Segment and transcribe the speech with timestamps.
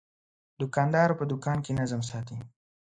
[0.61, 2.37] دوکاندار په دوکان کې نظم ساتي.